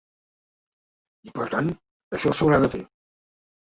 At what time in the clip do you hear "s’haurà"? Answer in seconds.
2.37-2.65